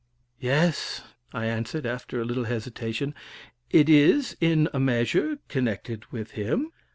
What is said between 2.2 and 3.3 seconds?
little hesitation,